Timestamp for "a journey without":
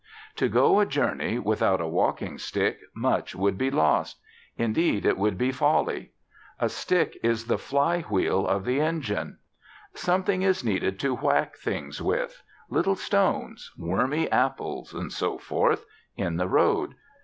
0.79-1.79